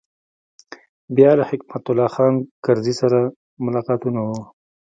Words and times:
بیا 1.15 1.31
له 1.39 1.43
حکمت 1.49 1.83
الله 1.89 2.09
خان 2.15 2.33
کرزي 2.65 2.93
سره 3.01 3.19
ملاقاتونه 3.63 4.19
و. 4.23 4.29